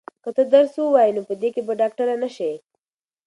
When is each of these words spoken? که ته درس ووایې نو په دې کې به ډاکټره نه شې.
که 0.23 0.29
ته 0.35 0.43
درس 0.53 0.73
ووایې 0.77 1.11
نو 1.15 1.21
په 1.29 1.33
دې 1.41 1.49
کې 1.53 1.61
به 1.67 1.73
ډاکټره 1.81 2.15
نه 2.23 2.29
شې. 2.35 2.51